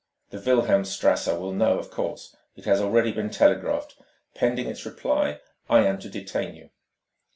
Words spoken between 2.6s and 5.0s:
has already been telegraphed. Pending its